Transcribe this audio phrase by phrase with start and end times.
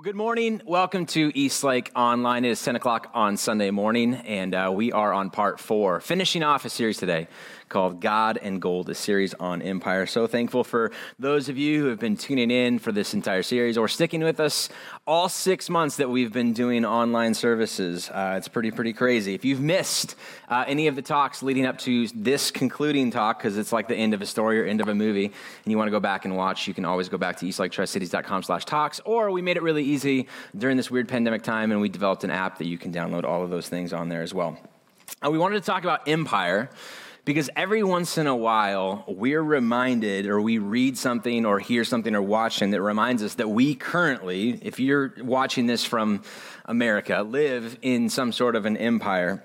[0.00, 0.62] Well, good morning.
[0.64, 2.46] Welcome to Eastlake Online.
[2.46, 6.42] It is 10 o'clock on Sunday morning, and uh, we are on part four, finishing
[6.42, 7.28] off a series today
[7.70, 10.04] called God and Gold, a series on empire.
[10.04, 13.78] So thankful for those of you who have been tuning in for this entire series
[13.78, 14.68] or sticking with us
[15.06, 18.10] all six months that we've been doing online services.
[18.10, 19.34] Uh, it's pretty, pretty crazy.
[19.34, 20.16] If you've missed
[20.48, 23.96] uh, any of the talks leading up to this concluding talk, because it's like the
[23.96, 25.32] end of a story or end of a movie, and
[25.66, 28.64] you want to go back and watch, you can always go back to eastlaketricities.com slash
[28.64, 32.24] talks, or we made it really easy during this weird pandemic time, and we developed
[32.24, 34.58] an app that you can download all of those things on there as well.
[35.28, 36.70] We wanted to talk about empire
[37.26, 42.14] because every once in a while, we're reminded or we read something or hear something
[42.14, 46.22] or watch something that reminds us that we currently, if you're watching this from
[46.64, 49.44] America, live in some sort of an empire.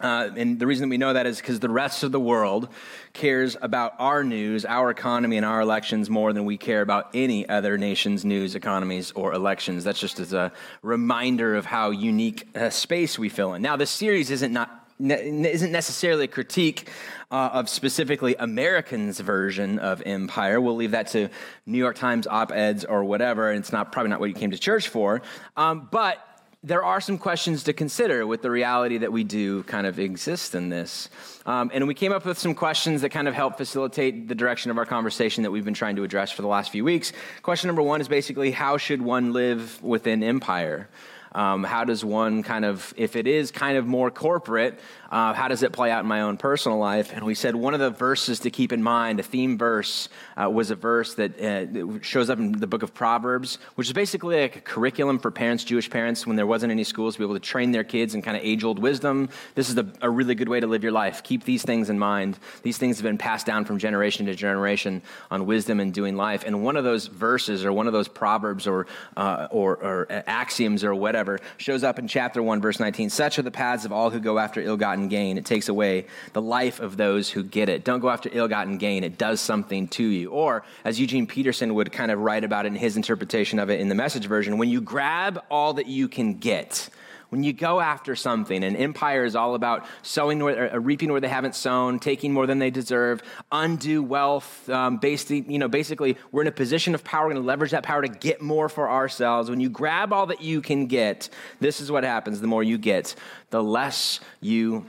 [0.00, 2.68] Uh, and the reason that we know that is because the rest of the world
[3.12, 7.48] cares about our news, our economy, and our elections more than we care about any
[7.48, 9.84] other nation's news, economies, or elections.
[9.84, 10.52] That's just as a
[10.82, 13.62] reminder of how unique a space we fill in.
[13.62, 16.88] Now, this series isn't not isn't necessarily a critique
[17.30, 20.60] uh, of specifically Americans' version of empire.
[20.60, 21.28] We'll leave that to
[21.66, 24.50] New York Times op eds or whatever, and it's not probably not what you came
[24.50, 25.22] to church for.
[25.56, 26.18] Um, but
[26.64, 30.56] there are some questions to consider with the reality that we do kind of exist
[30.56, 31.08] in this.
[31.46, 34.72] Um, and we came up with some questions that kind of help facilitate the direction
[34.72, 37.12] of our conversation that we've been trying to address for the last few weeks.
[37.42, 40.88] Question number one is basically how should one live within empire?
[41.30, 45.48] Um, how does one kind of, if it is kind of more corporate, uh, how
[45.48, 47.12] does it play out in my own personal life?
[47.14, 50.50] And we said one of the verses to keep in mind, a theme verse, uh,
[50.50, 54.42] was a verse that, uh, shows up in the book of Proverbs, which is basically
[54.42, 57.34] like a curriculum for parents, Jewish parents, when there wasn't any schools to be able
[57.34, 59.30] to train their kids in kind of age old wisdom.
[59.54, 61.22] This is a, a really good way to live your life.
[61.22, 62.38] Keep these things in mind.
[62.62, 66.44] These things have been passed down from generation to generation on wisdom and doing life.
[66.44, 70.84] And one of those verses, or one of those proverbs, or, uh, or, or axioms,
[70.84, 73.08] or whatever, shows up in chapter 1, verse 19.
[73.08, 75.38] Such are the paths of all who go after ill gotten gotten gain.
[75.38, 77.84] It takes away the life of those who get it.
[77.84, 79.04] Don't go after ill gotten gain.
[79.04, 80.30] It does something to you.
[80.30, 83.80] Or, as Eugene Peterson would kind of write about it in his interpretation of it
[83.80, 86.88] in the message version, when you grab all that you can get,
[87.30, 91.20] when you go after something, and empire is all about sowing where, uh, reaping where
[91.20, 93.22] they haven't sown, taking more than they deserve,
[93.52, 94.68] undue wealth.
[94.70, 97.26] Um, basically, you know, basically, we're in a position of power.
[97.26, 99.50] We're going to leverage that power to get more for ourselves.
[99.50, 101.28] When you grab all that you can get,
[101.60, 102.40] this is what happens.
[102.40, 103.14] The more you get,
[103.50, 104.86] the less you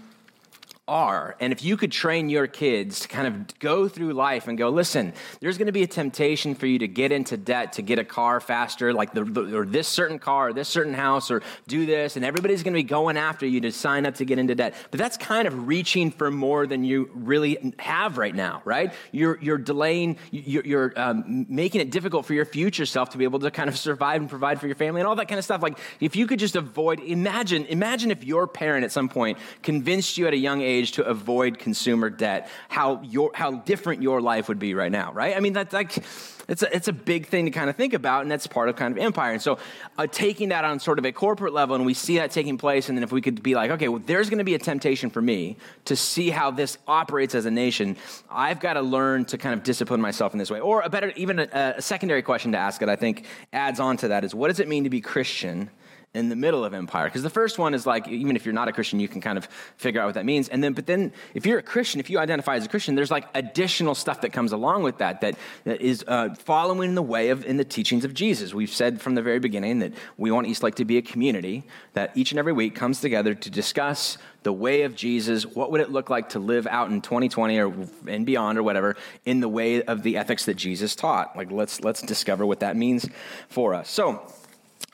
[0.89, 1.35] are.
[1.39, 4.69] And if you could train your kids to kind of go through life and go,
[4.69, 7.99] listen, there's going to be a temptation for you to get into debt to get
[7.99, 11.43] a car faster, like the, the, or this certain car, or this certain house, or
[11.67, 14.39] do this, and everybody's going to be going after you to sign up to get
[14.39, 14.73] into debt.
[14.89, 18.91] But that's kind of reaching for more than you really have right now, right?
[19.11, 23.25] You're, you're delaying, you're, you're um, making it difficult for your future self to be
[23.25, 25.45] able to kind of survive and provide for your family and all that kind of
[25.45, 25.61] stuff.
[25.61, 30.17] Like, if you could just avoid, imagine, imagine if your parent at some point convinced
[30.17, 34.47] you at a young age to avoid consumer debt, how, your, how different your life
[34.47, 35.35] would be right now, right?
[35.35, 36.03] I mean, that's like,
[36.47, 38.75] it's a, it's a big thing to kind of think about, and that's part of
[38.75, 39.33] kind of empire.
[39.33, 39.59] And so,
[39.97, 42.89] uh, taking that on sort of a corporate level, and we see that taking place,
[42.89, 45.09] and then if we could be like, okay, well, there's going to be a temptation
[45.09, 47.97] for me to see how this operates as a nation,
[48.31, 50.59] I've got to learn to kind of discipline myself in this way.
[50.59, 53.97] Or a better, even a, a secondary question to ask that I think adds on
[53.97, 55.69] to that is, what does it mean to be Christian?
[56.15, 57.05] In the middle of empire.
[57.05, 59.37] Because the first one is like even if you're not a christian you can kind
[59.37, 59.47] of
[59.77, 60.49] figure out what that means.
[60.49, 63.11] And then but then if you're a christian if you identify as a christian there's
[63.11, 67.29] like additional stuff that comes along with that that, that is uh, following the way
[67.29, 68.53] of in the teachings of jesus.
[68.53, 72.11] We've said from the very beginning that we want eastlake to be a community that
[72.15, 75.45] each and every week comes together to discuss the way of jesus.
[75.45, 77.73] What would it look like to live out in 2020 or
[78.07, 78.95] and beyond or whatever
[79.25, 81.37] in the way of the ethics that jesus taught?
[81.37, 83.07] Like let's let's discover what that means
[83.47, 83.89] for us.
[83.91, 84.23] So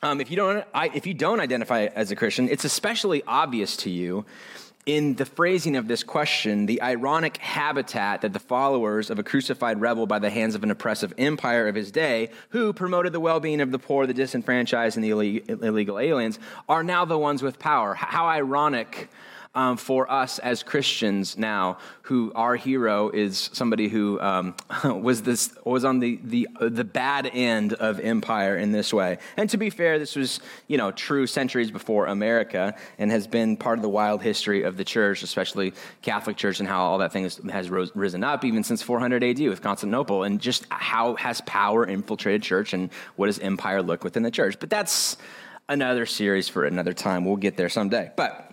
[0.02, 3.76] um, if, you don't, I, if you don't identify as a Christian, it's especially obvious
[3.78, 4.26] to you
[4.86, 9.80] in the phrasing of this question, the ironic habitat that the followers of a crucified
[9.80, 13.40] rebel by the hands of an oppressive empire of his day, who promoted the well
[13.40, 15.10] being of the poor, the disenfranchised, and the
[15.48, 16.38] illegal aliens,
[16.68, 17.94] are now the ones with power.
[17.94, 19.10] How ironic
[19.56, 24.54] um, for us as Christians now, who our hero is somebody who um,
[24.84, 29.18] was this was on the the the bad end of empire in this way.
[29.36, 33.56] And to be fair, this was you know true centuries before America, and has been
[33.56, 35.72] part of the wild history of the church, especially
[36.02, 39.24] Catholic Church, and how all that thing has, has rose, risen up even since 400
[39.24, 44.04] AD with Constantinople, and just how has power infiltrated church, and what does empire look
[44.04, 44.60] within the church.
[44.60, 45.16] But that's
[45.66, 47.24] another series for another time.
[47.24, 48.45] We'll get there someday, but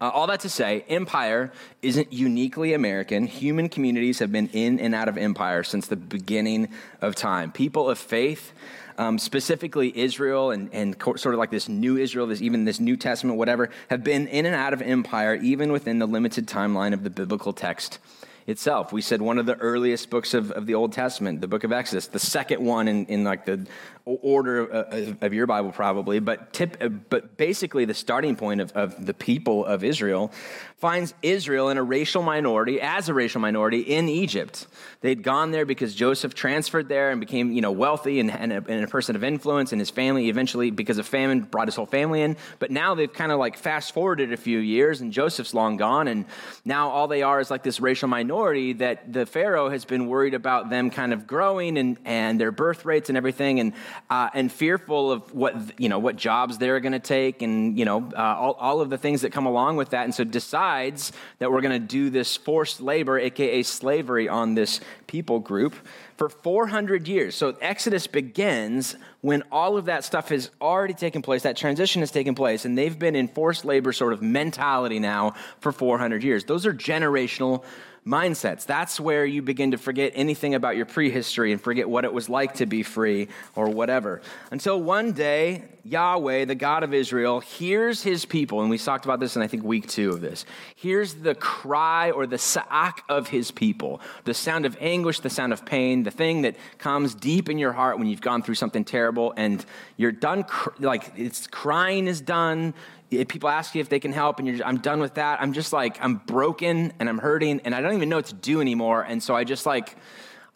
[0.00, 3.26] Uh, all that to say, empire isn't uniquely American.
[3.26, 6.68] Human communities have been in and out of empire since the beginning
[7.00, 7.52] of time.
[7.52, 8.52] People of faith,
[8.98, 12.96] um, specifically Israel and, and sort of like this new Israel, this, even this New
[12.96, 17.04] Testament, whatever, have been in and out of empire even within the limited timeline of
[17.04, 17.98] the biblical text
[18.46, 18.92] itself.
[18.92, 21.72] We said one of the earliest books of, of the Old Testament, the book of
[21.72, 23.66] Exodus, the second one in, in like the
[24.06, 28.60] order uh, of, of your Bible, probably, but, tip, uh, but basically the starting point
[28.60, 30.30] of, of the people of Israel
[30.76, 34.66] finds Israel in a racial minority, as a racial minority in Egypt.
[35.00, 38.56] They'd gone there because Joseph transferred there and became you know, wealthy and, and, a,
[38.56, 41.86] and a person of influence, and his family eventually, because of famine, brought his whole
[41.86, 42.36] family in.
[42.58, 46.08] But now they've kind of like fast forwarded a few years, and Joseph's long gone,
[46.08, 46.26] and
[46.66, 50.34] now all they are is like this racial minority that the Pharaoh has been worried
[50.34, 53.60] about them kind of growing and, and their birth rates and everything.
[53.60, 53.72] And
[54.10, 57.84] uh, and fearful of what you know what jobs they're going to take, and you
[57.84, 61.12] know uh, all, all of the things that come along with that, and so decides
[61.38, 65.74] that we're going to do this forced labor, aka slavery, on this people group
[66.16, 67.34] for 400 years.
[67.34, 72.10] So Exodus begins when all of that stuff has already taken place, that transition has
[72.10, 76.44] taken place, and they've been in forced labor sort of mentality now for 400 years.
[76.44, 77.64] Those are generational
[78.06, 78.66] mindsets.
[78.66, 82.28] That's where you begin to forget anything about your prehistory and forget what it was
[82.28, 84.20] like to be free or whatever.
[84.50, 89.20] Until one day, Yahweh, the God of Israel, hears his people, and we talked about
[89.20, 90.44] this in I think week two of this.
[90.74, 95.52] Hears the cry or the sa'ak of his people, the sound of anguish, the sound
[95.52, 98.84] of pain, the thing that comes deep in your heart when you've gone through something
[98.84, 99.64] terrible and
[99.96, 100.44] you're done,
[100.78, 102.74] like it's crying is done,
[103.10, 105.72] people ask you if they can help and you're I'm done with that, I'm just
[105.72, 109.02] like, I'm broken and I'm hurting and I don't even know what to do anymore.
[109.02, 109.96] And so I just like,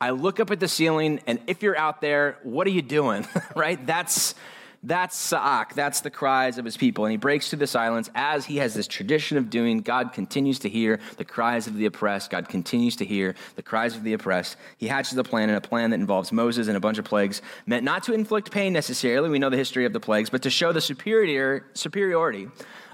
[0.00, 3.27] I look up at the ceiling and if you're out there, what are you doing?
[3.56, 3.85] right?
[3.87, 4.35] That's,
[4.83, 5.75] that's Sa'ak.
[5.75, 7.05] That's the cries of his people.
[7.05, 9.81] And he breaks through the silence as he has this tradition of doing.
[9.81, 12.31] God continues to hear the cries of the oppressed.
[12.31, 14.57] God continues to hear the cries of the oppressed.
[14.77, 17.43] He hatches a plan, and a plan that involves Moses and a bunch of plagues,
[17.67, 19.29] meant not to inflict pain necessarily.
[19.29, 22.49] We know the history of the plagues, but to show the superior, superiority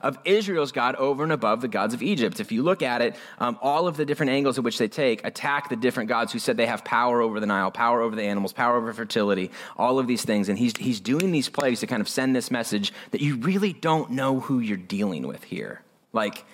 [0.05, 2.39] of Israel's God over and above the gods of Egypt.
[2.39, 5.25] If you look at it, um, all of the different angles at which they take
[5.25, 8.23] attack the different gods who said they have power over the Nile, power over the
[8.23, 10.51] animals, power over fertility, all of these things.
[10.51, 13.73] And he's, he's doing these plagues to kind of send this message that you really
[13.73, 15.81] don't know who you're dealing with here.
[16.13, 16.45] Like,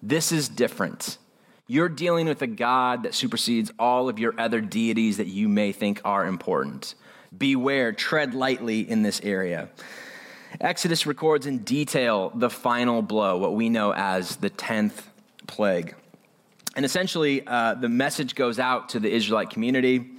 [0.00, 1.18] this is different.
[1.66, 5.72] You're dealing with a God that supersedes all of your other deities that you may
[5.72, 6.94] think are important.
[7.36, 9.68] Beware, tread lightly in this area.
[10.60, 15.02] Exodus records in detail the final blow, what we know as the 10th
[15.46, 15.94] plague.
[16.76, 20.10] And essentially, uh, the message goes out to the Israelite community.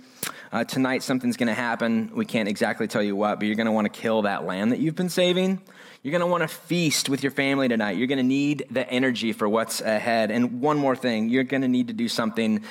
[0.51, 2.11] Uh, tonight, something's going to happen.
[2.13, 4.69] We can't exactly tell you what, but you're going to want to kill that lamb
[4.69, 5.61] that you've been saving.
[6.03, 7.97] You're going to want to feast with your family tonight.
[7.97, 10.31] You're going to need the energy for what's ahead.
[10.31, 12.63] And one more thing, you're going to need to do something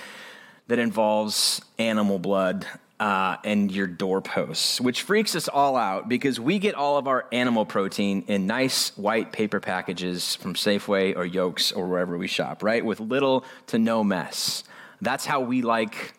[0.66, 2.66] that involves animal blood
[3.00, 7.26] uh, and your doorposts, which freaks us all out because we get all of our
[7.32, 12.62] animal protein in nice white paper packages from Safeway or Yoke's or wherever we shop,
[12.62, 12.84] right?
[12.84, 14.64] With little to no mess.
[15.00, 16.12] That's how we like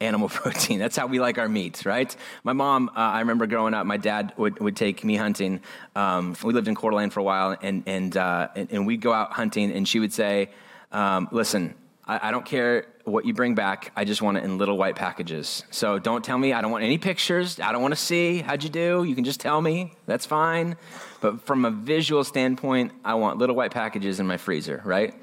[0.00, 0.80] animal protein.
[0.80, 2.14] That's how we like our meat, right?
[2.42, 5.60] My mom, uh, I remember growing up, my dad would, would take me hunting.
[5.94, 9.00] Um, we lived in Coeur d'Alene for a while, and, and, uh, and, and, we'd
[9.00, 10.50] go out hunting, and she would say,
[10.90, 11.74] um, Listen,
[12.06, 13.92] I, I don't care what you bring back.
[13.96, 15.64] I just want it in little white packages.
[15.70, 16.52] So don't tell me.
[16.52, 17.60] I don't want any pictures.
[17.60, 18.38] I don't want to see.
[18.38, 19.04] How'd you do?
[19.04, 19.92] You can just tell me.
[20.06, 20.76] That's fine.
[21.20, 25.14] But from a visual standpoint, I want little white packages in my freezer, right?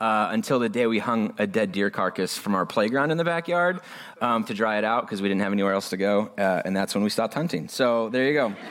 [0.00, 3.24] Uh, until the day we hung a dead deer carcass from our playground in the
[3.24, 3.80] backyard
[4.22, 6.30] um, to dry it out because we didn't have anywhere else to go.
[6.38, 7.68] Uh, and that's when we stopped hunting.
[7.68, 8.54] So there you go.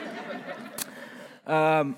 [1.46, 1.96] Um,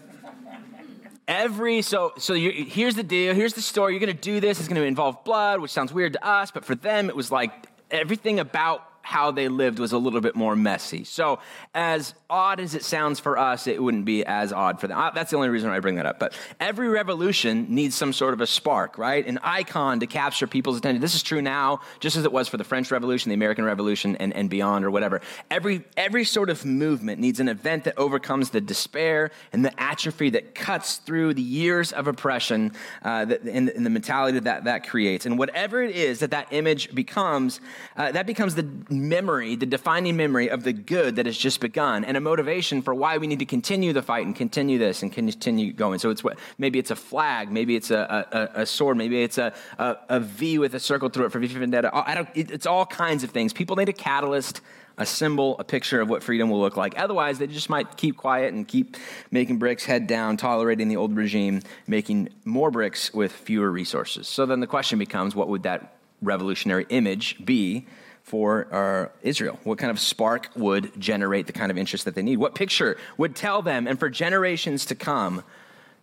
[1.29, 4.69] every so so here's the deal here's the story you're going to do this it's
[4.69, 7.69] going to involve blood which sounds weird to us but for them it was like
[7.91, 11.05] everything about how they lived was a little bit more messy.
[11.05, 11.41] So,
[11.75, 14.99] as odd as it sounds for us, it wouldn't be as odd for them.
[14.99, 16.19] Uh, that's the only reason I bring that up.
[16.19, 19.25] But every revolution needs some sort of a spark, right?
[19.27, 21.03] An icon to capture people's attention.
[21.03, 24.17] This is true now, just as it was for the French Revolution, the American Revolution,
[24.17, 25.21] and, and beyond, or whatever.
[25.51, 30.31] Every, every sort of movement needs an event that overcomes the despair and the atrophy
[30.31, 32.73] that cuts through the years of oppression
[33.03, 35.27] uh, that, and, and, the mentality that that creates.
[35.27, 37.61] And whatever it is that that image becomes,
[37.95, 42.05] uh, that becomes the memory, the defining memory of the good that has just begun,
[42.05, 45.73] and motivation for why we need to continue the fight and continue this and continue
[45.73, 45.99] going.
[45.99, 49.39] So it's what maybe it's a flag, maybe it's a, a, a sword, maybe it's
[49.39, 51.91] a, a, a V with a circle through it for V Vendetta.
[51.93, 53.53] I don't, it's all kinds of things.
[53.53, 54.61] People need a catalyst.
[54.99, 56.99] a symbol, a picture of what freedom will look like.
[56.99, 58.97] Otherwise, they just might keep quiet and keep
[59.31, 64.29] making bricks head down, tolerating the old regime, making more bricks with fewer resources.
[64.29, 67.87] So then the question becomes what would that revolutionary image be
[68.23, 69.59] for uh, Israel?
[69.65, 72.39] What kind of spark would generate the kind of interest that they need?
[72.39, 75.43] What picture would tell them and for generations to come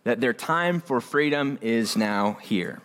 [0.04, 2.80] that their time for freedom is now here?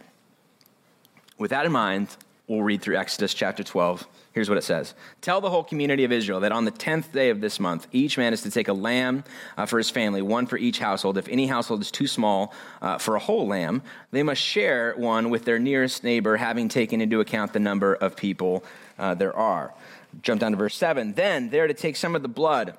[1.37, 2.07] With that in mind,
[2.47, 4.07] we'll read through Exodus chapter 12.
[4.31, 7.29] Here's what it says Tell the whole community of Israel that on the 10th day
[7.29, 9.23] of this month, each man is to take a lamb
[9.57, 11.17] uh, for his family, one for each household.
[11.17, 15.29] If any household is too small uh, for a whole lamb, they must share one
[15.29, 18.63] with their nearest neighbor, having taken into account the number of people
[18.97, 19.73] uh, there are.
[20.21, 21.13] Jump down to verse 7.
[21.13, 22.75] Then they're to take some of the blood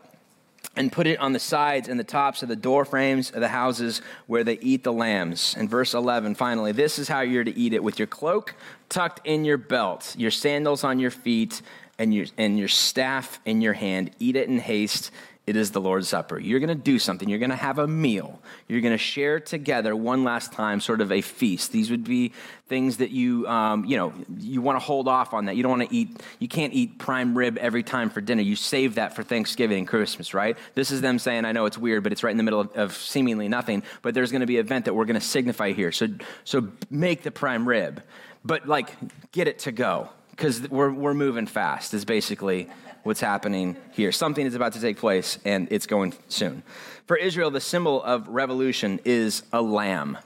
[0.74, 3.48] and put it on the sides and the tops of the door frames of the
[3.48, 5.54] houses where they eat the lambs.
[5.56, 8.54] And verse 11, finally, this is how you're to eat it with your cloak
[8.88, 11.62] tucked in your belt, your sandals on your feet,
[11.98, 14.10] and your, and your staff in your hand.
[14.18, 15.10] Eat it in haste
[15.46, 16.40] it is the Lord's Supper.
[16.40, 17.28] You're going to do something.
[17.28, 18.40] You're going to have a meal.
[18.66, 21.70] You're going to share together one last time, sort of a feast.
[21.70, 22.32] These would be
[22.68, 25.54] things that you, um, you know, you want to hold off on that.
[25.54, 28.42] You don't want to eat, you can't eat prime rib every time for dinner.
[28.42, 30.58] You save that for Thanksgiving and Christmas, right?
[30.74, 32.72] This is them saying, I know it's weird, but it's right in the middle of,
[32.72, 35.72] of seemingly nothing, but there's going to be an event that we're going to signify
[35.72, 35.92] here.
[35.92, 36.08] So,
[36.42, 38.02] so make the prime rib,
[38.44, 38.90] but like
[39.30, 42.68] get it to go because we're, we're moving fast is basically
[43.04, 44.12] what's happening here.
[44.12, 46.62] Something is about to take place, and it's going soon.
[47.06, 50.18] For Israel, the symbol of revolution is a lamb,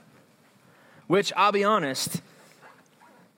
[1.07, 2.21] which I'll be honest,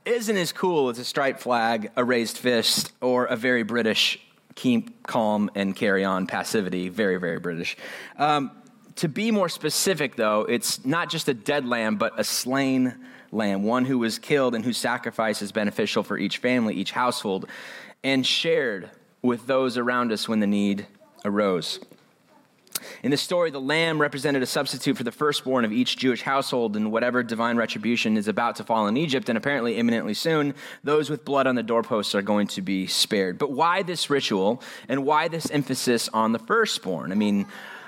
[0.05, 4.19] isn't as cool as a striped flag, a raised fist, or a very British
[4.55, 6.89] keep calm and carry on passivity.
[6.89, 7.77] Very, very British.
[8.17, 8.51] Um,
[8.95, 12.95] to be more specific, though, it's not just a dead lamb, but a slain
[13.33, 17.47] lamb, one who was killed and whose sacrifice is beneficial for each family, each household,
[18.03, 18.89] and shared
[19.21, 20.85] with those around us when the need
[21.25, 21.79] arose.
[23.01, 26.75] In the story, the lamb represented a substitute for the firstborn of each Jewish household,
[26.75, 31.09] and whatever divine retribution is about to fall in Egypt, and apparently imminently soon, those
[31.09, 33.37] with blood on the doorposts are going to be spared.
[33.37, 37.11] But why this ritual, and why this emphasis on the firstborn?
[37.11, 37.45] I mean,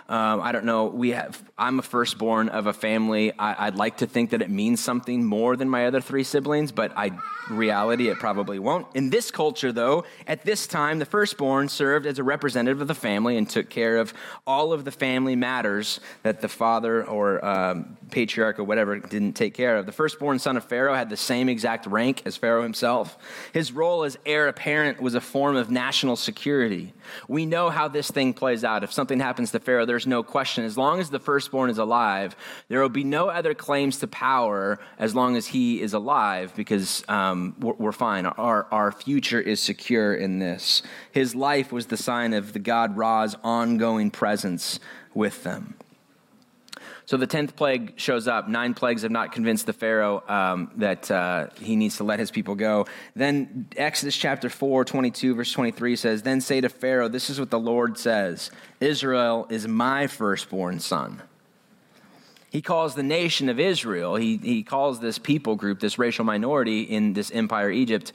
[0.07, 0.85] um, I don't know.
[0.85, 1.41] We have.
[1.57, 3.31] I'm a firstborn of a family.
[3.39, 6.71] I, would like to think that it means something more than my other three siblings,
[6.71, 7.11] but I
[7.49, 8.87] reality, it probably won't.
[8.95, 12.95] In this culture, though, at this time, the firstborn served as a representative of the
[12.95, 14.13] family and took care of
[14.47, 19.53] all of the family matters that the father or um, patriarch or whatever didn't take
[19.53, 19.85] care of.
[19.85, 23.17] The firstborn son of Pharaoh had the same exact rank as Pharaoh himself.
[23.53, 26.93] His role as heir apparent was a form of national security.
[27.27, 28.83] We know how this thing plays out.
[28.83, 30.65] If something happens to Pharaoh, there's no question.
[30.65, 32.35] As long as the firstborn is alive,
[32.67, 37.05] there will be no other claims to power as long as he is alive because.
[37.07, 38.25] Um, we're, we're, fine.
[38.25, 40.83] Our, our future is secure in this.
[41.13, 44.81] His life was the sign of the God Ra's ongoing presence
[45.13, 45.75] with them.
[47.07, 48.47] So the 10th plague shows up.
[48.47, 52.31] Nine plagues have not convinced the Pharaoh um, that uh, he needs to let his
[52.31, 52.87] people go.
[53.15, 57.51] Then Exodus chapter 4, 22, verse 23 says, Then say to Pharaoh, This is what
[57.51, 61.21] the Lord says Israel is my firstborn son.
[62.49, 66.81] He calls the nation of Israel, he, he calls this people group, this racial minority
[66.81, 68.13] in this empire, Egypt,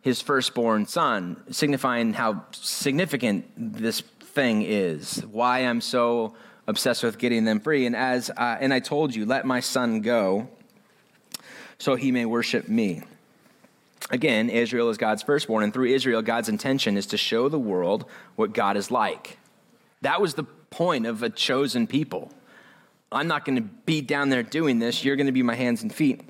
[0.00, 6.34] his firstborn son, signifying how significant this thing is, why I'm so
[6.66, 7.86] obsessed with getting them free.
[7.86, 10.48] And as uh, and I told you, let my son go,
[11.78, 13.02] so he may worship me.
[14.10, 18.04] Again, Israel is God's firstborn, and through Israel, God's intention is to show the world
[18.36, 19.38] what God is like.
[20.02, 22.30] That was the point of a chosen people.
[23.10, 25.04] I'm not going to be down there doing this.
[25.04, 26.20] You're going to be my hands and feet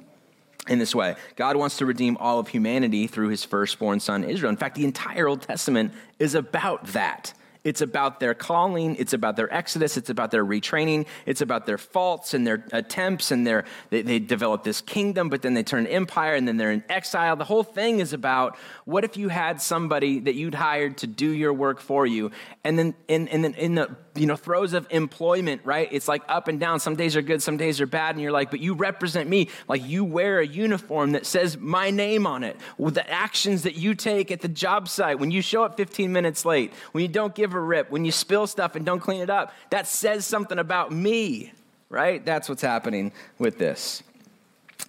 [0.68, 1.16] in this way.
[1.36, 4.50] God wants to redeem all of humanity through his firstborn son, Israel.
[4.50, 7.32] In fact, the entire Old Testament is about that.
[7.64, 8.94] It's about their calling.
[8.96, 9.96] It's about their exodus.
[9.96, 11.06] It's about their retraining.
[11.24, 13.30] It's about their faults and their attempts.
[13.30, 16.72] And their, they, they develop this kingdom, but then they turn empire and then they're
[16.72, 17.36] in exile.
[17.36, 21.30] The whole thing is about what if you had somebody that you'd hired to do
[21.30, 22.30] your work for you?
[22.62, 25.88] And then in, in, in the you know, throes of employment, right?
[25.90, 26.78] It's like up and down.
[26.78, 28.14] Some days are good, some days are bad.
[28.14, 29.48] And you're like, but you represent me.
[29.68, 32.56] Like you wear a uniform that says my name on it.
[32.78, 36.12] With the actions that you take at the job site, when you show up 15
[36.12, 39.20] minutes late, when you don't give a rip, when you spill stuff and don't clean
[39.20, 41.52] it up, that says something about me,
[41.88, 42.24] right?
[42.24, 44.02] That's what's happening with this.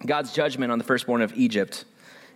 [0.04, 1.84] God's judgment on the firstborn of Egypt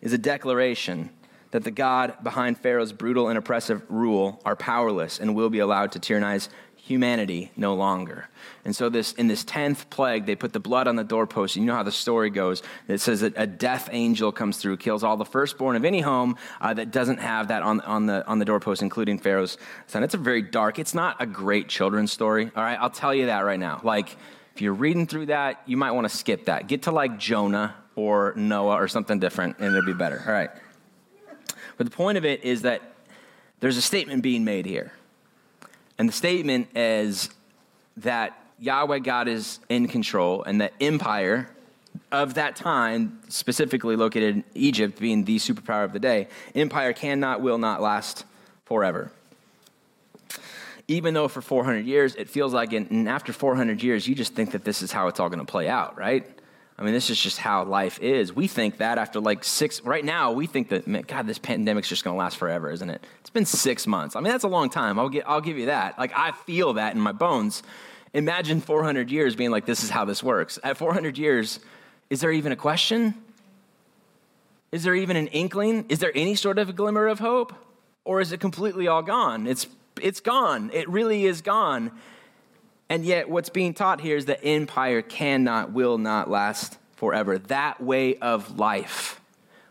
[0.00, 1.10] is a declaration
[1.50, 5.92] that the God behind Pharaoh's brutal and oppressive rule are powerless and will be allowed
[5.92, 6.48] to tyrannize
[6.90, 8.28] humanity no longer.
[8.64, 11.54] And so this in this 10th plague, they put the blood on the doorpost.
[11.54, 12.62] You know how the story goes.
[12.88, 16.36] It says that a death angel comes through, kills all the firstborn of any home
[16.60, 19.56] uh, that doesn't have that on, on, the, on the doorpost, including Pharaoh's
[19.86, 20.02] son.
[20.02, 22.50] It's a very dark, it's not a great children's story.
[22.56, 23.80] All right, I'll tell you that right now.
[23.84, 24.16] Like,
[24.54, 26.66] if you're reading through that, you might want to skip that.
[26.66, 30.22] Get to like Jonah or Noah or something different, and it'll be better.
[30.26, 30.50] All right.
[31.76, 32.82] But the point of it is that
[33.60, 34.92] there's a statement being made here.
[36.00, 37.28] And the statement is
[37.98, 41.50] that Yahweh God is in control and the empire
[42.10, 47.42] of that time, specifically located in Egypt, being the superpower of the day, empire cannot,
[47.42, 48.24] will not last
[48.64, 49.12] forever.
[50.88, 54.52] Even though for 400 years, it feels like, and after 400 years, you just think
[54.52, 56.26] that this is how it's all going to play out, right?
[56.80, 58.34] I mean, this is just how life is.
[58.34, 61.90] We think that after like six, right now, we think that, man, God, this pandemic's
[61.90, 63.04] just to last forever, isn't it?
[63.20, 64.16] It's been six months.
[64.16, 64.98] I mean, that's a long time.
[64.98, 65.98] I'll, get, I'll give you that.
[65.98, 67.62] Like, I feel that in my bones.
[68.14, 70.58] Imagine 400 years being like, this is how this works.
[70.64, 71.60] At 400 years,
[72.08, 73.14] is there even a question?
[74.72, 75.84] Is there even an inkling?
[75.90, 77.52] Is there any sort of a glimmer of hope?
[78.06, 79.46] Or is it completely all gone?
[79.46, 79.66] It's,
[80.00, 80.70] it's gone.
[80.72, 81.92] It really is gone.
[82.90, 87.38] And yet, what's being taught here is that empire cannot, will not last forever.
[87.38, 89.20] That way of life,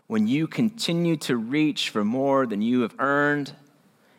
[0.06, 3.52] when you continue to reach for more than you have earned,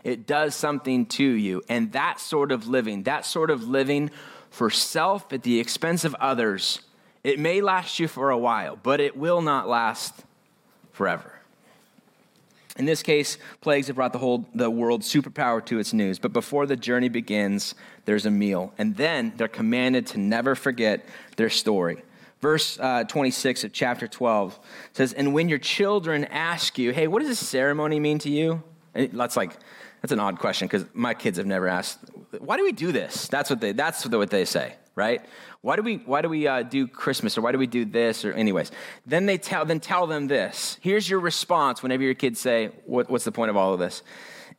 [0.03, 1.63] it does something to you.
[1.67, 4.11] And that sort of living, that sort of living
[4.51, 6.81] for self at the expense of others,
[7.23, 10.23] it may last you for a while, but it will not last
[10.91, 11.33] forever.
[12.77, 16.19] In this case, plagues have brought the whole the world superpower to its news.
[16.19, 21.05] But before the journey begins, there's a meal, and then they're commanded to never forget
[21.37, 22.03] their story.
[22.41, 24.59] Verse uh, 26 of chapter 12
[24.93, 28.63] says, "And when your children ask you, hey, what does this ceremony mean to you?"
[28.93, 29.57] And that's like
[30.01, 31.99] that's an odd question because my kids have never asked,
[32.39, 35.21] "Why do we do this?" That's what they that's what they say right?
[35.61, 38.25] Why do we, why do, we uh, do Christmas or why do we do this
[38.25, 38.71] or anyways?
[39.05, 40.77] Then they tell, then tell them this.
[40.81, 44.03] Here's your response whenever your kids say, what, what's the point of all of this?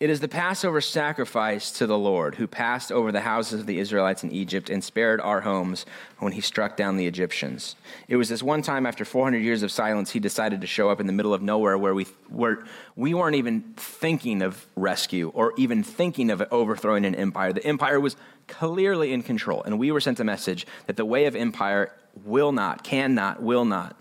[0.00, 3.78] It is the Passover sacrifice to the Lord who passed over the houses of the
[3.78, 5.86] Israelites in Egypt and spared our homes
[6.18, 7.76] when he struck down the Egyptians.
[8.08, 11.00] It was this one time after 400 years of silence, he decided to show up
[11.00, 12.64] in the middle of nowhere where we, where
[12.96, 17.52] we weren't even thinking of rescue or even thinking of overthrowing an empire.
[17.52, 18.16] The empire was
[18.48, 21.92] clearly in control, and we were sent a message that the way of empire
[22.24, 23.96] will not, cannot, will not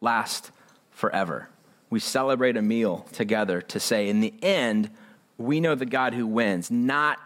[0.00, 0.50] last
[0.90, 1.48] forever.
[1.90, 4.90] We celebrate a meal together to say, in the end,
[5.38, 7.18] we know the God who wins, not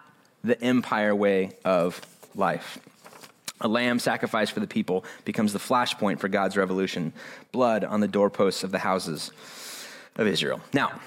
[0.44, 2.00] the empire way of
[2.34, 2.78] life.
[3.60, 7.12] A lamb sacrificed for the people becomes the flashpoint for God's revolution.
[7.52, 9.30] Blood on the doorposts of the houses
[10.16, 10.60] of Israel.
[10.72, 11.00] Now,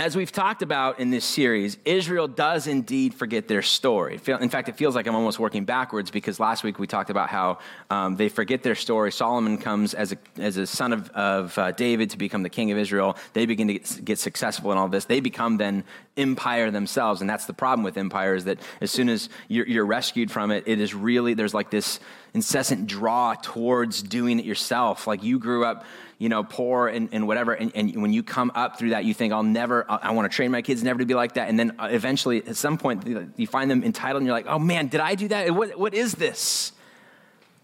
[0.00, 4.18] as we've talked about in this series, Israel does indeed forget their story.
[4.26, 7.28] In fact, it feels like I'm almost working backwards because last week we talked about
[7.28, 7.58] how
[7.90, 9.12] um, they forget their story.
[9.12, 12.70] Solomon comes as a, as a son of, of uh, David to become the king
[12.70, 13.14] of Israel.
[13.34, 15.04] They begin to get, get successful in all this.
[15.04, 15.84] They become then
[16.16, 17.20] empire themselves.
[17.20, 20.50] And that's the problem with empire is that as soon as you're, you're rescued from
[20.50, 22.00] it, it is really, there's like this
[22.32, 25.06] incessant draw towards doing it yourself.
[25.06, 25.84] Like you grew up
[26.20, 27.54] you know, poor and, and whatever.
[27.54, 30.30] And, and when you come up through that, you think, I'll never, I, I want
[30.30, 31.48] to train my kids never to be like that.
[31.48, 34.58] And then uh, eventually, at some point, you find them entitled and you're like, oh
[34.58, 35.50] man, did I do that?
[35.52, 36.72] What, what is this?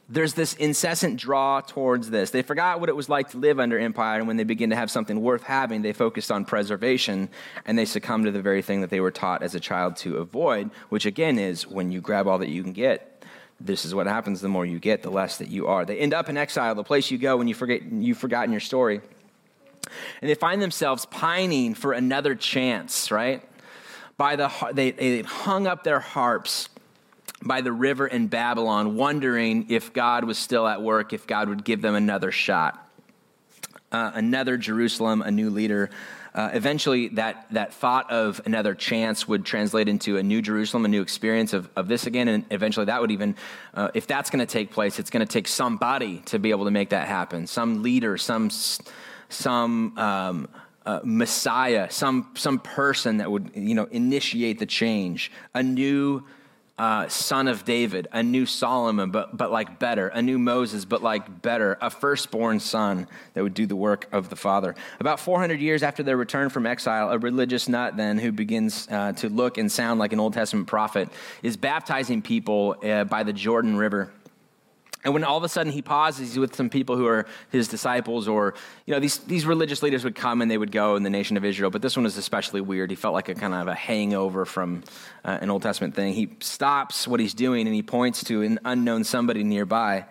[0.08, 2.30] There's this incessant draw towards this.
[2.30, 4.76] They forgot what it was like to live under empire, and when they begin to
[4.76, 7.28] have something worth having, they focused on preservation,
[7.64, 10.18] and they succumb to the very thing that they were taught as a child to
[10.18, 13.15] avoid, which again is when you grab all that you can get,
[13.60, 15.84] this is what happens the more you get, the less that you are.
[15.84, 18.60] They end up in exile, the place you go when you forget you've forgotten your
[18.60, 19.00] story.
[20.20, 23.42] And they find themselves pining for another chance, right?
[24.16, 26.68] By the they, they hung up their harps
[27.42, 31.64] by the river in Babylon, wondering if God was still at work, if God would
[31.64, 32.82] give them another shot.
[33.92, 35.90] Uh, another Jerusalem, a new leader,
[36.36, 40.88] uh, eventually that, that thought of another chance would translate into a new Jerusalem, a
[40.88, 42.28] new experience of, of this again.
[42.28, 43.34] And eventually that would even,
[43.72, 46.66] uh, if that's going to take place, it's going to take somebody to be able
[46.66, 47.46] to make that happen.
[47.46, 48.50] Some leader, some,
[49.30, 50.48] some, um,
[50.84, 56.22] uh, Messiah, some some person that would you know initiate the change, a new
[56.78, 61.02] uh, son of David, a new Solomon, but, but like better, a new Moses, but
[61.02, 64.74] like better, a firstborn son that would do the work of the Father.
[65.00, 69.12] About 400 years after their return from exile, a religious nut then who begins uh,
[69.12, 71.08] to look and sound like an Old Testament prophet
[71.42, 74.10] is baptizing people uh, by the Jordan River.
[75.06, 77.68] And when all of a sudden he pauses, he's with some people who are his
[77.68, 78.54] disciples, or,
[78.86, 81.36] you know, these, these religious leaders would come and they would go in the nation
[81.36, 82.90] of Israel, but this one was especially weird.
[82.90, 84.82] He felt like a kind of a hangover from
[85.24, 86.12] uh, an Old Testament thing.
[86.14, 90.06] He stops what he's doing and he points to an unknown somebody nearby.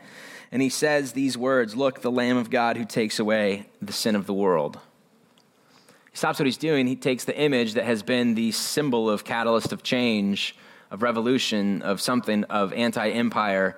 [0.49, 4.15] And he says these words Look, the Lamb of God who takes away the sin
[4.15, 4.79] of the world.
[6.10, 6.88] He stops what he's doing.
[6.88, 10.55] He takes the image that has been the symbol of catalyst of change,
[10.89, 13.77] of revolution, of something, of anti empire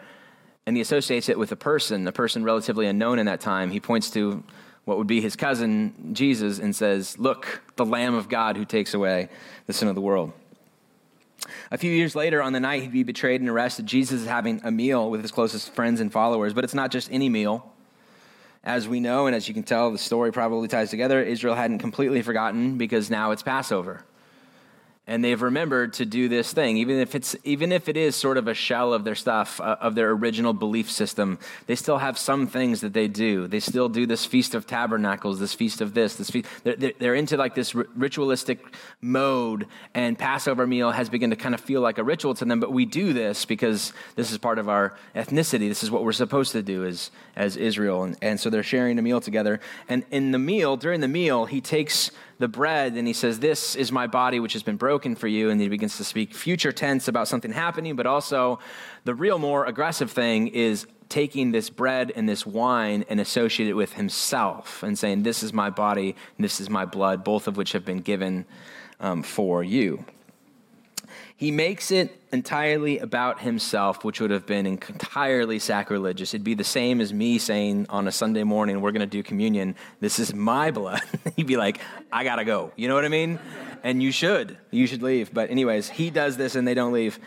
[0.67, 3.71] and he associates it with a person, a person relatively unknown in that time.
[3.71, 4.43] He points to
[4.83, 8.93] what would be his cousin, Jesus, and says, Look, the Lamb of God who takes
[8.93, 9.29] away
[9.65, 10.33] the sin of the world.
[11.71, 14.59] A few years later, on the night he'd be betrayed and arrested, Jesus is having
[14.65, 17.71] a meal with his closest friends and followers, but it's not just any meal.
[18.65, 21.79] As we know, and as you can tell, the story probably ties together, Israel hadn't
[21.79, 24.03] completely forgotten because now it's Passover
[25.07, 26.77] and they've remembered to do this thing.
[26.77, 29.77] Even if it's even if it is sort of a shell of their stuff uh,
[29.79, 33.47] of their original belief system they still have some things that they do.
[33.47, 37.15] They still do this feast of tabernacles this feast of this this feast they're, they're
[37.15, 38.59] into like this ritualistic
[39.01, 42.59] mode and passover meal has begun to kind of feel like a ritual to them.
[42.59, 45.69] But we do this because this is part of our ethnicity.
[45.69, 48.03] This is what we're supposed to do as as israel.
[48.03, 49.61] And, and so they're sharing a meal together.
[49.87, 53.75] And in the meal during the meal he takes the bread and he says, This
[53.75, 55.49] is my body which has been broken for you.
[55.49, 58.59] And he begins to speak future tense about something happening, but also
[59.05, 63.73] the real more aggressive thing is taking this bread and this wine and associate it
[63.73, 67.71] with himself and saying, This is my body, this is my blood, both of which
[67.71, 68.45] have been given
[68.99, 70.05] um, for you.
[71.37, 76.33] He makes it entirely about himself, which would have been entirely sacrilegious.
[76.33, 79.21] It'd be the same as me saying on a Sunday morning, we're going to do
[79.21, 79.75] communion.
[79.99, 81.01] This is my blood.
[81.35, 81.79] He'd be like,
[82.11, 82.71] I got to go.
[82.75, 83.37] You know what I mean?
[83.83, 84.57] And you should.
[84.71, 85.31] You should leave.
[85.31, 87.19] But, anyways, he does this and they don't leave.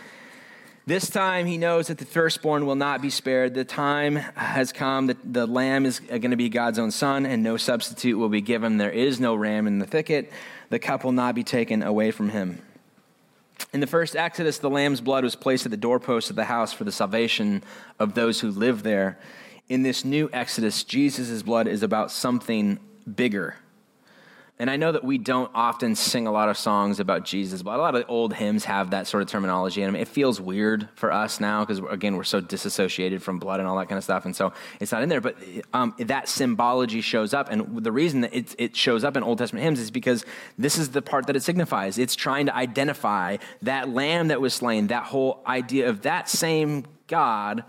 [0.87, 3.55] This time he knows that the firstborn will not be spared.
[3.55, 7.45] The time has come that the lamb is going to be God's own son, and
[7.45, 8.77] no substitute will be given.
[8.79, 10.33] There is no ram in the thicket.
[10.69, 12.61] The cup will not be taken away from him.
[13.73, 16.73] In the first Exodus, the lamb's blood was placed at the doorpost of the house
[16.73, 17.63] for the salvation
[17.99, 19.19] of those who live there.
[19.69, 22.79] In this new Exodus, Jesus' blood is about something
[23.15, 23.57] bigger.
[24.61, 27.79] And I know that we don't often sing a lot of songs about Jesus, but
[27.79, 29.81] a lot of old hymns have that sort of terminology.
[29.81, 33.67] And it feels weird for us now because, again, we're so disassociated from blood and
[33.67, 34.27] all that kind of stuff.
[34.27, 35.23] And so it's not in there.
[35.23, 35.39] But
[35.73, 37.49] um, that symbology shows up.
[37.51, 40.27] And the reason that it, it shows up in Old Testament hymns is because
[40.59, 41.97] this is the part that it signifies.
[41.97, 46.85] It's trying to identify that lamb that was slain, that whole idea of that same
[47.07, 47.65] God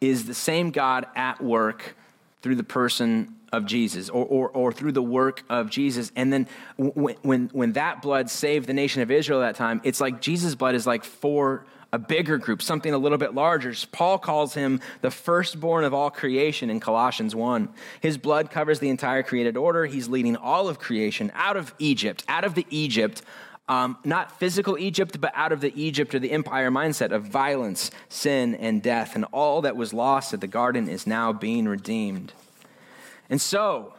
[0.00, 1.96] is the same God at work
[2.40, 6.12] through the person of Jesus or, or, or through the work of Jesus.
[6.16, 9.80] And then when, when, when that blood saved the nation of Israel at that time,
[9.84, 13.72] it's like Jesus' blood is like for a bigger group, something a little bit larger.
[13.92, 17.68] Paul calls him the firstborn of all creation in Colossians 1.
[18.00, 19.86] His blood covers the entire created order.
[19.86, 23.22] He's leading all of creation out of Egypt, out of the Egypt
[23.68, 27.90] um, not physical Egypt, but out of the Egypt or the empire mindset of violence,
[28.08, 29.14] sin, and death.
[29.14, 32.32] And all that was lost at the garden is now being redeemed.
[33.30, 33.94] And so,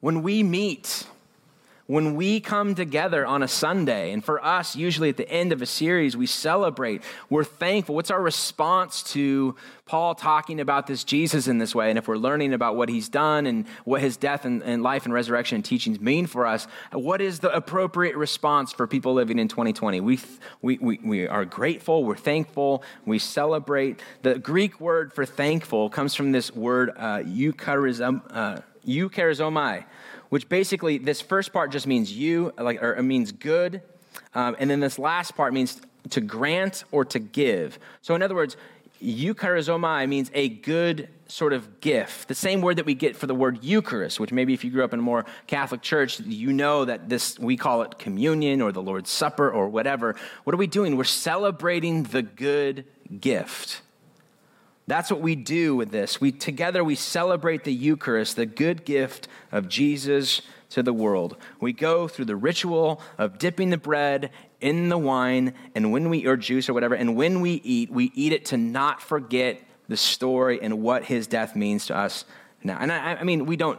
[0.00, 1.06] when we meet,
[1.86, 5.60] when we come together on a Sunday, and for us, usually at the end of
[5.60, 7.94] a series, we celebrate, we're thankful.
[7.96, 11.90] What's our response to Paul talking about this Jesus in this way?
[11.90, 15.06] And if we're learning about what he's done and what his death and, and life
[15.06, 19.40] and resurrection and teachings mean for us, what is the appropriate response for people living
[19.40, 20.00] in 2020?
[20.00, 20.20] We,
[20.62, 24.00] we, we, we are grateful, we're thankful, we celebrate.
[24.22, 29.84] The Greek word for thankful comes from this word, uh, eucharizom, uh, eucharizomai
[30.32, 33.82] which basically this first part just means you, like, or it means good,
[34.34, 37.78] um, and then this last part means to grant or to give.
[38.00, 38.56] So in other words,
[39.02, 42.28] eucharizomai means a good sort of gift.
[42.28, 44.82] The same word that we get for the word Eucharist, which maybe if you grew
[44.82, 48.72] up in a more Catholic church, you know that this we call it communion or
[48.72, 50.16] the Lord's Supper or whatever.
[50.44, 50.96] What are we doing?
[50.96, 52.86] We're celebrating the good
[53.20, 53.82] gift.
[54.86, 56.20] That's what we do with this.
[56.20, 61.36] We together we celebrate the Eucharist, the good gift of Jesus to the world.
[61.60, 66.26] We go through the ritual of dipping the bread in the wine and when we
[66.26, 69.96] or juice or whatever, and when we eat, we eat it to not forget the
[69.96, 72.24] story and what his death means to us
[72.64, 72.78] now.
[72.80, 73.78] And I, I mean, we don't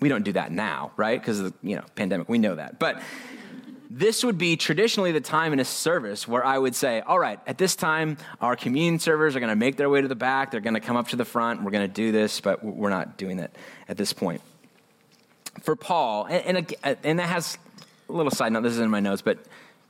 [0.00, 1.20] we don't do that now, right?
[1.20, 3.00] Because of the you know pandemic, we know that, but
[3.96, 7.38] this would be traditionally the time in a service where I would say, all right,
[7.46, 10.50] at this time, our communion servers are going to make their way to the back.
[10.50, 11.62] They're going to come up to the front.
[11.62, 13.54] We're going to do this, but we're not doing it
[13.88, 14.40] at this point.
[15.62, 17.56] For Paul, and, and, and that has
[18.08, 19.38] a little side note, this is in my notes, but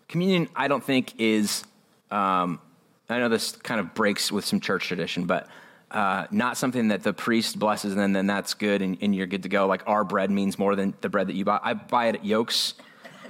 [0.07, 1.65] communion, I don't think is,
[2.11, 2.61] um,
[3.09, 5.49] I know this kind of breaks with some church tradition, but
[5.91, 9.45] uh, not something that the priest blesses and then, that's good and, and, you're good
[9.45, 9.67] to go.
[9.67, 11.59] Like our bread means more than the bread that you buy.
[11.63, 12.75] I buy it at Yoke's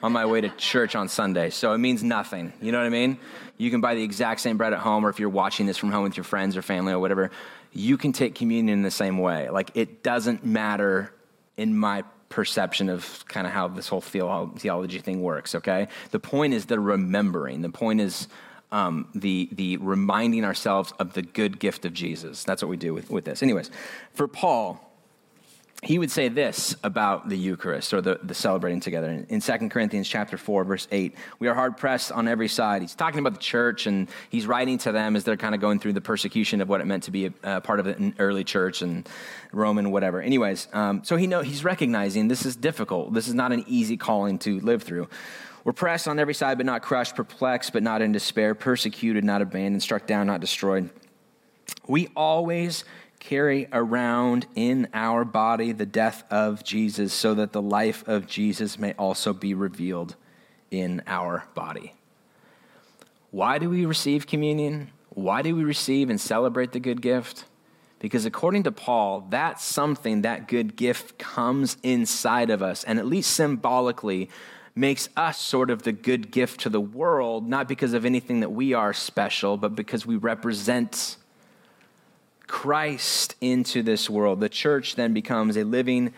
[0.02, 2.52] on my way to church on Sunday, so it means nothing.
[2.60, 3.18] You know what I mean?
[3.56, 5.92] You can buy the exact same bread at home, or if you're watching this from
[5.92, 7.30] home with your friends or family or whatever,
[7.72, 9.48] you can take communion in the same way.
[9.50, 11.12] Like it doesn't matter
[11.56, 15.88] in my perception of kind of how this whole theology thing works, okay?
[16.10, 17.62] The point is the remembering.
[17.62, 18.26] The point is
[18.72, 22.42] um, the, the reminding ourselves of the good gift of Jesus.
[22.42, 23.40] That's what we do with, with this.
[23.40, 23.70] Anyways,
[24.12, 24.80] for Paul,
[25.84, 29.10] he would say this about the Eucharist or the, the celebrating together.
[29.10, 32.82] In, in 2 Corinthians chapter 4, verse 8, we are hard pressed on every side.
[32.82, 35.78] He's talking about the church and he's writing to them as they're kind of going
[35.78, 38.44] through the persecution of what it meant to be a, a part of an early
[38.44, 39.08] church and
[39.52, 40.22] Roman, whatever.
[40.22, 43.12] Anyways, um, so he know, he's recognizing this is difficult.
[43.12, 45.08] This is not an easy calling to live through.
[45.64, 49.42] We're pressed on every side, but not crushed, perplexed, but not in despair, persecuted, not
[49.42, 50.90] abandoned, struck down, not destroyed.
[51.86, 52.84] We always
[53.24, 58.78] carry around in our body the death of Jesus so that the life of Jesus
[58.78, 60.14] may also be revealed
[60.70, 61.94] in our body.
[63.30, 64.90] Why do we receive communion?
[65.08, 67.46] Why do we receive and celebrate the good gift?
[67.98, 73.06] Because according to Paul, that something, that good gift comes inside of us, and at
[73.06, 74.28] least symbolically
[74.74, 78.52] makes us sort of the good gift to the world, not because of anything that
[78.52, 81.16] we are special, but because we represent
[82.46, 84.40] Christ into this world.
[84.40, 86.12] The church then becomes a living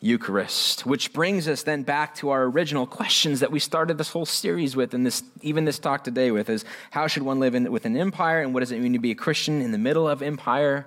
[0.00, 4.26] Eucharist, which brings us then back to our original questions that we started this whole
[4.26, 7.72] series with, and this even this talk today with is how should one live in,
[7.72, 10.06] with an empire, and what does it mean to be a Christian in the middle
[10.06, 10.84] of empire?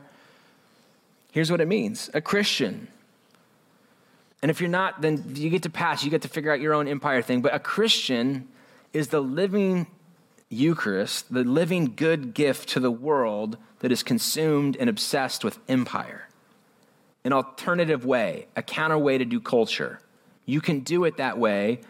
[1.31, 2.89] Here's what it means: a Christian.
[4.43, 6.03] And if you're not, then you get to pass.
[6.03, 7.41] You get to figure out your own empire thing.
[7.41, 8.47] But a Christian
[8.93, 9.87] is the living
[10.49, 16.29] Eucharist, the living good gift to the world that is consumed and obsessed with empire.
[17.23, 19.99] An alternative way, a counter way to do culture.
[20.45, 21.81] You can do it that way,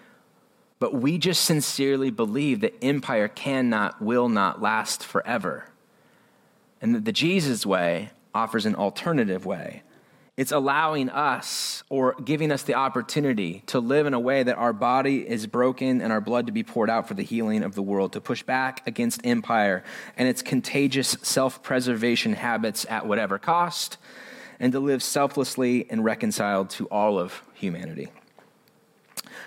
[0.79, 5.69] but we just sincerely believe that empire cannot, will not last forever.
[6.81, 9.83] And that the Jesus way offers an alternative way
[10.37, 14.71] it's allowing us or giving us the opportunity to live in a way that our
[14.71, 17.81] body is broken and our blood to be poured out for the healing of the
[17.81, 19.83] world, to push back against empire
[20.15, 23.97] and its contagious self preservation habits at whatever cost,
[24.59, 28.09] and to live selflessly and reconciled to all of humanity.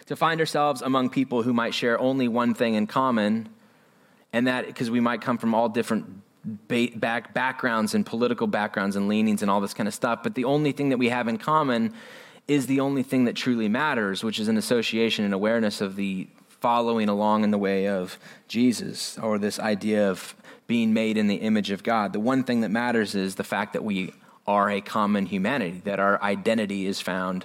[0.06, 3.48] To find ourselves among people who might share only one thing in common,
[4.32, 9.08] and that because we might come from all different back backgrounds and political backgrounds and
[9.08, 10.22] leanings and all this kind of stuff.
[10.22, 11.94] But the only thing that we have in common
[12.48, 16.26] is the only thing that truly matters, which is an association and awareness of the
[16.48, 20.34] following along in the way of Jesus, or this idea of
[20.66, 22.12] being made in the image of God.
[22.12, 24.12] The one thing that matters is the fact that we
[24.46, 27.44] are a common humanity, that our identity is found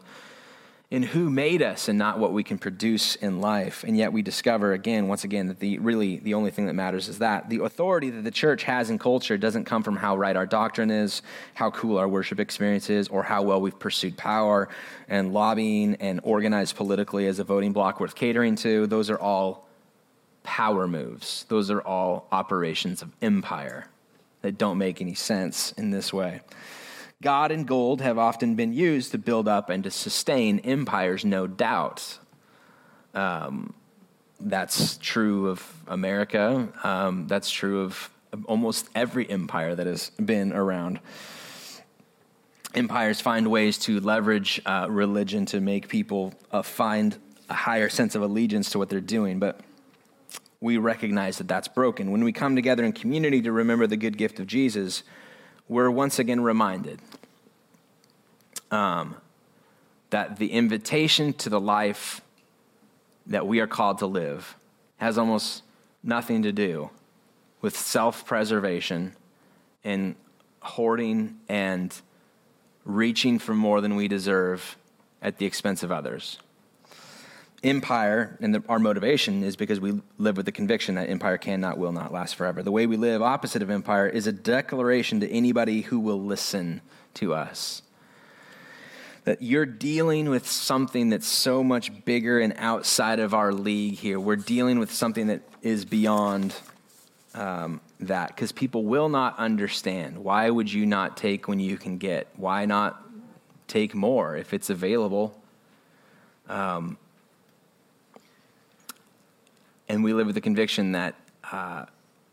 [0.95, 3.83] in who made us and not what we can produce in life.
[3.83, 7.09] And yet we discover again, once again, that the really the only thing that matters
[7.09, 10.37] is that the authority that the church has in culture doesn't come from how right
[10.37, 11.21] our doctrine is,
[11.53, 14.69] how cool our worship experience is, or how well we've pursued power
[15.09, 18.87] and lobbying and organized politically as a voting bloc worth catering to.
[18.87, 19.67] Those are all
[20.43, 21.45] power moves.
[21.49, 23.89] Those are all operations of empire
[24.43, 26.39] that don't make any sense in this way.
[27.21, 31.47] God and gold have often been used to build up and to sustain empires, no
[31.47, 32.19] doubt.
[33.13, 33.73] Um,
[34.39, 36.67] that's true of America.
[36.83, 38.09] Um, that's true of
[38.45, 40.99] almost every empire that has been around.
[42.73, 47.17] Empires find ways to leverage uh, religion to make people uh, find
[47.49, 49.61] a higher sense of allegiance to what they're doing, but
[50.59, 52.11] we recognize that that's broken.
[52.11, 55.03] When we come together in community to remember the good gift of Jesus,
[55.67, 56.99] we're once again reminded
[58.71, 59.15] um,
[60.09, 62.21] that the invitation to the life
[63.27, 64.55] that we are called to live
[64.97, 65.63] has almost
[66.03, 66.89] nothing to do
[67.61, 69.15] with self preservation
[69.83, 70.15] and
[70.61, 72.01] hoarding and
[72.83, 74.77] reaching for more than we deserve
[75.21, 76.37] at the expense of others.
[77.65, 81.77] Empire and the, our motivation is because we live with the conviction that empire cannot,
[81.77, 82.61] will not last forever.
[82.61, 86.81] The way we live, opposite of empire, is a declaration to anybody who will listen
[87.15, 87.81] to us
[89.25, 94.19] that you're dealing with something that's so much bigger and outside of our league here.
[94.19, 96.55] We're dealing with something that is beyond
[97.33, 100.19] um, that because people will not understand.
[100.19, 102.27] Why would you not take when you can get?
[102.35, 103.03] Why not
[103.67, 105.35] take more if it's available?
[106.47, 106.99] Um,
[109.87, 111.15] and we live with the conviction that
[111.51, 111.85] uh,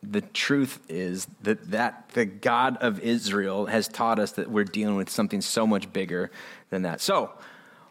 [0.03, 4.97] the truth is that, that the God of Israel has taught us that we're dealing
[4.97, 6.31] with something so much bigger
[6.71, 7.01] than that.
[7.01, 7.31] So,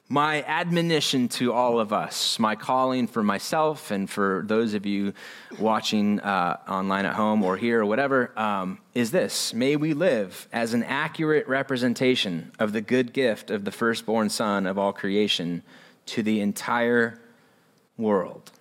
[0.09, 5.13] my admonition to all of us, my calling for myself and for those of you
[5.57, 10.49] watching uh, online at home or here or whatever, um, is this May we live
[10.51, 15.63] as an accurate representation of the good gift of the firstborn Son of all creation
[16.07, 17.17] to the entire
[17.97, 18.51] world.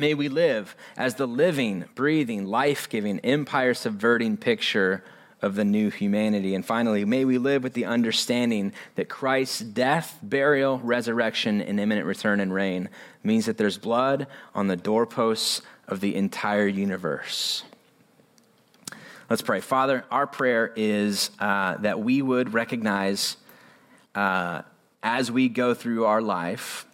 [0.00, 5.04] May we live as the living, breathing, life giving, empire subverting picture
[5.42, 6.54] of the new humanity.
[6.54, 12.06] And finally, may we live with the understanding that Christ's death, burial, resurrection, and imminent
[12.06, 12.88] return and reign
[13.22, 17.64] means that there's blood on the doorposts of the entire universe.
[19.28, 19.60] Let's pray.
[19.60, 23.36] Father, our prayer is uh, that we would recognize
[24.14, 24.62] uh,
[25.02, 26.86] as we go through our life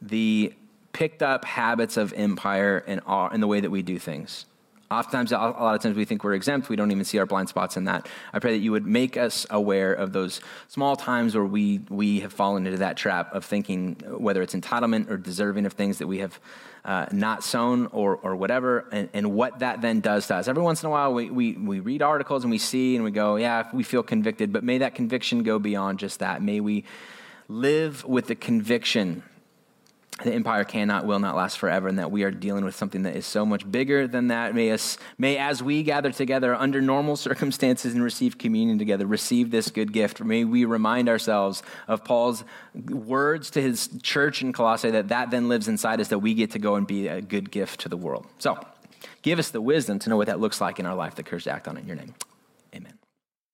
[0.00, 0.54] the
[0.98, 4.46] picked up habits of empire and, and the way that we do things.
[4.90, 6.68] Oftentimes, a lot of times we think we're exempt.
[6.68, 8.08] We don't even see our blind spots in that.
[8.32, 12.18] I pray that you would make us aware of those small times where we, we
[12.20, 16.08] have fallen into that trap of thinking whether it's entitlement or deserving of things that
[16.08, 16.40] we have
[16.84, 20.48] uh, not sown or, or whatever, and, and, what that then does to us.
[20.48, 23.12] Every once in a while, we, we, we read articles and we see and we
[23.12, 26.42] go, yeah, we feel convicted, but may that conviction go beyond just that.
[26.42, 26.84] May we
[27.46, 29.22] live with the conviction
[30.24, 33.14] the empire cannot, will not last forever, and that we are dealing with something that
[33.14, 34.54] is so much bigger than that.
[34.54, 39.50] May, us, may as we gather together under normal circumstances and receive communion together, receive
[39.50, 40.20] this good gift.
[40.20, 45.48] May we remind ourselves of Paul's words to his church in Colossae that that then
[45.48, 47.96] lives inside us, that we get to go and be a good gift to the
[47.96, 48.26] world.
[48.38, 48.58] So,
[49.22, 51.44] give us the wisdom to know what that looks like in our life, the courage
[51.44, 52.14] to act on it in your name.